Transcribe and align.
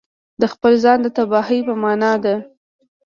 د 0.41 0.43
خپل 0.53 0.73
ځان 0.83 0.97
د 1.03 1.07
تباهي 1.17 1.59
په 1.67 1.73
معنا 1.83 2.13
ده. 2.23 2.35